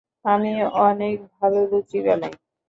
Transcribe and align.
আমি 0.25 0.51
অনেক 0.81 1.15
ভালো 1.35 1.59
লুচি 1.71 1.97
বানাই। 2.05 2.33